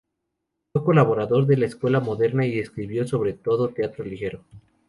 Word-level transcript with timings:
Fue 0.73 0.83
colaborador 0.83 1.45
de 1.45 1.57
"La 1.57 1.67
Escuela 1.67 1.99
Moderna" 1.99 2.43
y 2.47 2.57
escribió 2.57 3.07
sobre 3.07 3.33
todo 3.33 3.69
teatro 3.69 4.03
ligero. 4.03 4.43